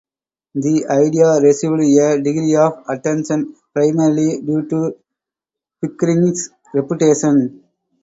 The 0.55 0.87
idea 0.87 1.39
received 1.41 1.79
a 1.79 2.17
degree 2.23 2.55
of 2.55 2.83
attention 2.89 3.53
primarily 3.71 4.41
due 4.41 4.67
to 4.67 4.95
Pickering's 5.79 6.49
reputation. 6.73 7.61